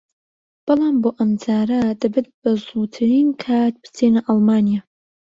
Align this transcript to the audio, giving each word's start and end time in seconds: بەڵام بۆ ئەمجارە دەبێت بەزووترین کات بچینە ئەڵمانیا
بەڵام 0.65 0.95
بۆ 1.03 1.09
ئەمجارە 1.17 1.81
دەبێت 2.01 2.27
بەزووترین 2.41 3.29
کات 3.43 3.73
بچینە 3.81 4.21
ئەڵمانیا 4.27 4.81